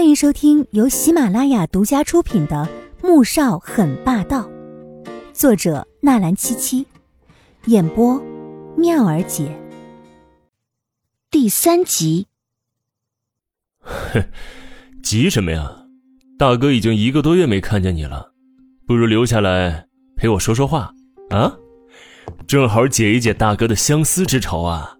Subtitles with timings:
[0.00, 2.66] 欢迎收听由喜马拉雅独家出品的
[3.06, 4.48] 《穆少很霸道》，
[5.34, 6.86] 作者纳兰七七，
[7.66, 8.18] 演播
[8.78, 9.54] 妙儿姐。
[11.30, 12.28] 第三集。
[13.80, 14.24] 哼，
[15.04, 15.84] 急什么呀？
[16.38, 18.32] 大哥已经一个多月没看见你了，
[18.86, 19.86] 不如留下来
[20.16, 20.94] 陪我说说话
[21.28, 21.58] 啊？
[22.46, 24.96] 正好解一解大哥的相思之愁啊！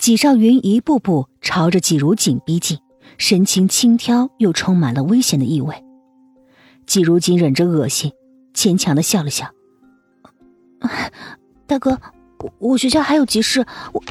[0.00, 2.76] 纪少云一步步朝着纪如锦逼近。
[3.18, 5.84] 神情轻佻，又充满了危险的意味。
[6.86, 8.12] 季如锦忍着恶心，
[8.52, 9.50] 牵强的笑了笑
[11.66, 11.98] ：“大哥，
[12.38, 14.02] 我我学校还有急事，我……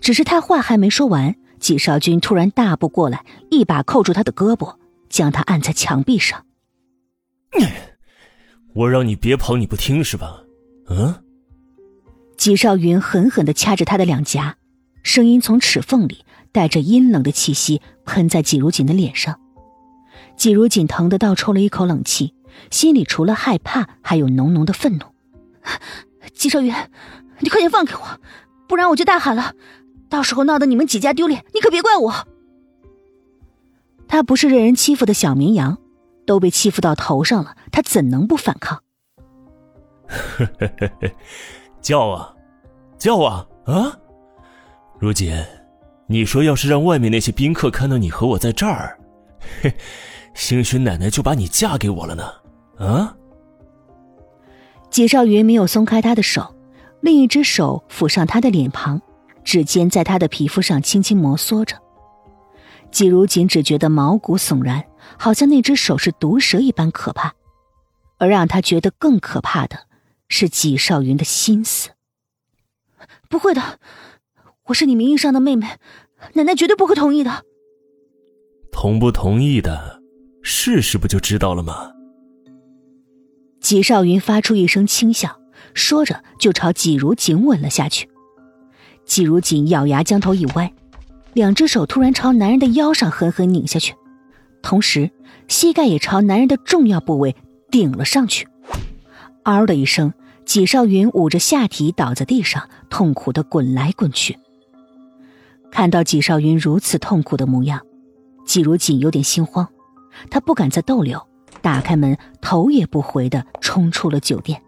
[0.00, 4.76] 只是他话还没说完，季少君突然大步过来，一把扣住他的胳膊，
[5.08, 6.44] 将他按在墙壁上。
[8.74, 10.42] 我让你别跑，你不听是吧？
[10.88, 11.14] 嗯？
[12.36, 14.56] 季少云狠狠的掐着他的两颊，
[15.02, 16.24] 声音从齿缝里。
[16.52, 19.40] 带着阴冷的气息喷在季如锦的脸上，
[20.36, 22.34] 季如锦疼得倒抽了一口冷气，
[22.70, 25.06] 心里除了害怕，还有浓浓的愤怒。
[26.34, 26.74] 季少云，
[27.40, 28.20] 你快点放开我，
[28.68, 29.54] 不然我就大喊了，
[30.08, 32.26] 到时候闹得你们几家丢脸，你可别怪我。
[34.06, 35.78] 他不是任人欺负的小绵羊，
[36.26, 38.82] 都被欺负到头上了，他怎能不反抗？
[41.80, 42.34] 叫啊，
[42.98, 43.96] 叫啊啊！
[44.98, 45.34] 如锦。
[46.06, 48.98] 你说，要是让外面那些宾客看到你和我在这儿，
[49.62, 49.74] 嘿，
[50.34, 52.24] 兴许奶奶就把你嫁给我了呢。
[52.78, 53.16] 啊！
[54.90, 56.54] 纪少云没有松开他的手，
[57.00, 59.00] 另一只手抚上他的脸庞，
[59.42, 61.76] 指尖在他的皮肤上轻轻摩挲着。
[62.90, 64.84] 季如锦只觉得毛骨悚然，
[65.18, 67.34] 好像那只手是毒蛇一般可怕。
[68.18, 69.86] 而让他觉得更可怕的
[70.28, 71.90] 是纪少云的心思。
[73.28, 73.80] 不会的，
[74.72, 75.66] 我是你名义上的妹妹。
[76.32, 77.44] 奶奶绝对不会同意的。
[78.72, 80.00] 同不同意的，
[80.42, 81.92] 试试不就知道了吗？
[83.60, 85.38] 纪少云发出一声轻笑，
[85.74, 88.08] 说着就朝纪如锦吻了下去。
[89.04, 90.72] 纪如锦咬牙将头一歪，
[91.34, 93.94] 两只手突然朝男人的腰上狠狠拧下去，
[94.62, 95.10] 同时
[95.48, 97.36] 膝盖也朝男人的重要部位
[97.70, 98.48] 顶了上去。
[99.42, 100.14] 嗷的一声，
[100.46, 104.38] 纪少云捂着下体倒在地上，痛苦的滚来滚去。
[105.72, 107.80] 看到纪少云如此痛苦的模样，
[108.44, 109.66] 纪如锦有点心慌，
[110.30, 111.26] 他不敢再逗留，
[111.62, 114.62] 打开门，头也不回的冲出了酒店。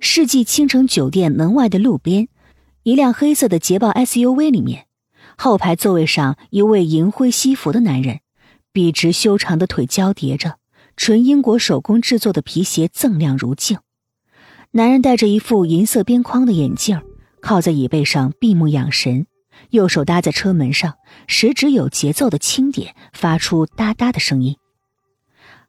[0.00, 2.28] 世纪倾城酒店门外的路边，
[2.82, 4.86] 一辆黑色的捷豹 SUV 里面，
[5.36, 8.18] 后排座位上一位银灰西服的男人，
[8.72, 10.56] 笔直修长的腿交叠着，
[10.96, 13.78] 纯英国手工制作的皮鞋锃亮如镜。
[14.72, 17.00] 男人戴着一副银色边框的眼镜，
[17.40, 19.26] 靠在椅背上闭目养神。
[19.70, 20.94] 右手搭在车门上，
[21.26, 24.56] 食指有节奏的轻点，发出哒哒的声音。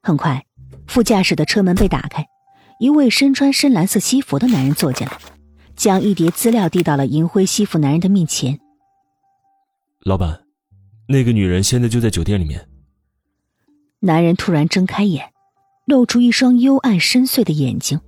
[0.02, 0.46] 很快，
[0.88, 2.26] 副驾驶的车门被打开，
[2.80, 5.14] 一位身穿深蓝色西服的男人坐进来，
[5.76, 8.60] 将一叠资料递到了银灰西服男人的面前。
[10.06, 10.42] 老板，
[11.08, 12.68] 那个女人现在就在酒店里面。
[14.00, 15.34] 男人突然睁开眼，
[15.86, 18.00] 露出一双幽暗深邃的眼睛，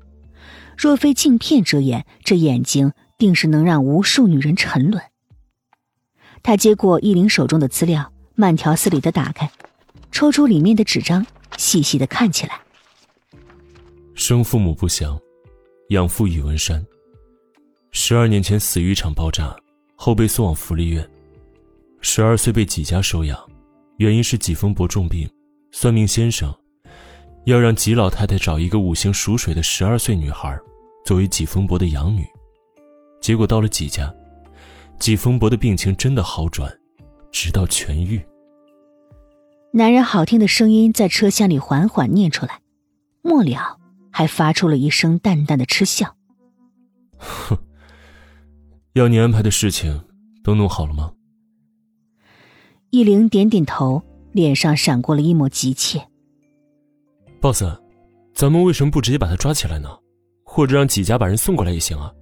[0.77, 5.03] 若非镜片遮掩，这眼睛定是能让无数女人沉沦。
[6.44, 9.50] 他接过依林手中的资料，慢条斯理的打开，
[10.12, 11.25] 抽出里面的纸张，
[11.57, 12.59] 细细的看起来。
[14.16, 15.19] 生父母不详，
[15.90, 16.84] 养父宇文山，
[17.91, 19.56] 十二年前死于一场爆炸，
[19.96, 21.07] 后被送往福利院。
[22.02, 23.40] 十二岁被纪家收养，
[23.97, 25.29] 原因是纪风伯重病，
[25.72, 26.53] 算命先生
[27.46, 30.58] 要让纪老太太找一个五行属水的十二岁女孩，
[31.06, 32.25] 作为纪风伯的养女。
[33.22, 34.12] 结果到了纪家。
[35.01, 36.72] 季风伯的病情真的好转，
[37.31, 38.23] 直到痊愈。
[39.73, 42.62] 男人好听的声音在车厢里缓缓念出来，
[43.23, 43.79] 末了
[44.11, 46.16] 还发出了一声淡淡的嗤笑。
[47.17, 47.57] 哼，
[48.94, 50.06] 要你安排的事情
[50.44, 51.11] 都弄好了吗？
[52.91, 54.03] 易灵点点头，
[54.34, 55.99] 脸上闪过了一抹急切。
[57.40, 57.64] boss，
[58.35, 59.90] 咱们为什么不直接把他抓起来呢？
[60.43, 62.14] 或者让几家把人送过来也行啊？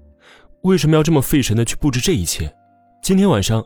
[0.61, 2.49] 为什么要这么费神的去布置这一切？
[3.01, 3.65] 今天晚上，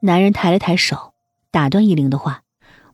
[0.00, 1.12] 男人抬了抬手，
[1.50, 2.42] 打断依灵的话，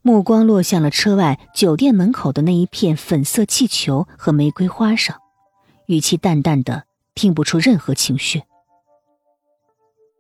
[0.03, 5.17] 目光落向了车外酒店门口的那一片粉色气球和玫瑰花上，
[5.87, 6.85] 语气淡淡的，
[7.15, 8.43] 听不出任何情绪。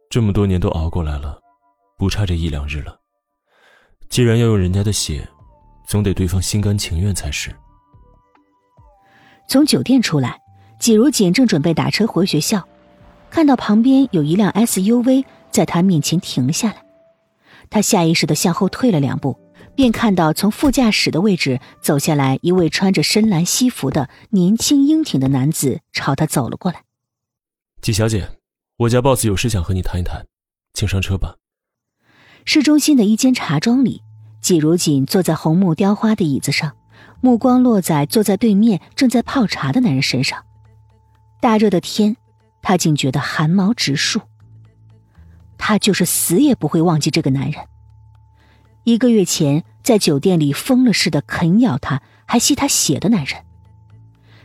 [0.09, 1.41] 这么多年都熬过来了，
[1.99, 2.99] 不差这一两日了。
[4.09, 5.29] 既然要用人家的血，
[5.87, 7.55] 总得对方心甘情愿才是。
[9.49, 10.41] 从酒店出来，
[10.79, 12.67] 季如锦正准备打车回学校。
[13.33, 16.85] 看到旁边有一辆 SUV 在他面前停了下来，
[17.71, 19.39] 他下意识的向后退了两步，
[19.75, 26.83] 便看到从副驾驶的位置走下来一位穿着深蓝西服的年轻英挺的男子，朝他走了过来。
[27.81, 28.29] 季小姐，
[28.77, 30.27] 我家 boss 有事想和你谈一谈，
[30.75, 31.37] 请上车吧。
[32.45, 34.03] 市中心的一间茶庄里，
[34.43, 36.77] 季如锦坐在红木雕花的椅子上，
[37.23, 40.45] 目光落在坐在对面正在泡茶的男人身上。
[41.41, 42.15] 大热的天，
[42.63, 44.23] 他竟觉得汗毛直竖。
[45.59, 47.65] 他就是死也不会忘记这个男人。
[48.85, 53.45] 一个月前在酒店里疯了似的啃咬他，还吸他血的男人。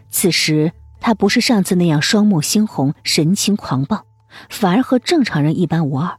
[0.09, 4.05] 此时他不是上次那样双目猩红、神情狂暴，
[4.49, 6.17] 反而和正常人一般无二。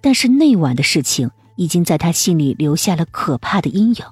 [0.00, 4.04] 但是那晚的事情已经在他心里留下了可怕的阴影，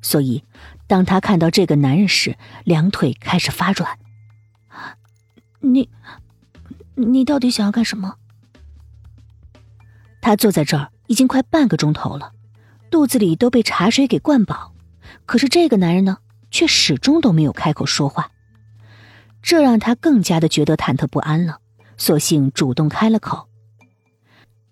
[0.00, 0.44] 所以
[0.86, 3.98] 当他看到这个男人时，两腿开始发软。
[5.62, 5.88] 你，
[6.94, 8.16] 你到底想要干什么？
[10.20, 12.32] 他坐在这儿已经快半个钟头了，
[12.90, 14.72] 肚子里都被茶水给灌饱，
[15.24, 16.18] 可是这个男人呢，
[16.50, 18.30] 却始终都没有开口说话，
[19.42, 21.58] 这让他更加的觉得忐忑不安了，
[21.96, 23.48] 索性主动开了口。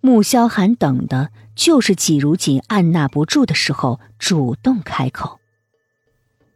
[0.01, 5.41] 穆萧寒等的就是季如锦按捺不住的时候主动开口。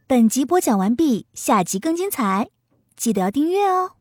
[0.07, 2.49] 本集播讲完毕，下集更精彩，
[2.97, 3.97] 记得要订阅哦。